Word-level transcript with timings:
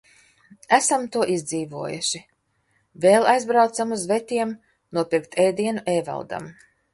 Esam 0.75 1.03
to 1.15 1.25
izdzīvojuši. 1.33 2.21
Vēl 3.05 3.27
aizbraucam 3.35 3.93
uz 3.99 4.07
vetiem 4.13 4.55
nopirkt 5.01 5.39
ēdienu 5.45 5.85
Ēvaldam. 5.99 6.51